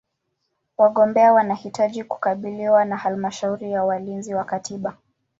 Wagombea 0.77 1.33
wanahitaji 1.33 2.03
kukubaliwa 2.03 2.85
na 2.85 2.97
Halmashauri 2.97 3.71
ya 3.71 3.83
Walinzi 3.83 4.33
wa 4.33 4.43
Katiba. 4.43 4.97